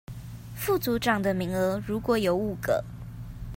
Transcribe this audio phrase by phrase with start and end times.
[0.55, 2.83] 副組長的名額如果有五個